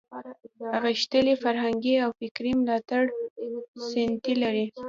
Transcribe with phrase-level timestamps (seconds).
[0.83, 3.15] غښتلې فرهنګي او فکري ملاتړې
[3.85, 4.65] ستنې لري.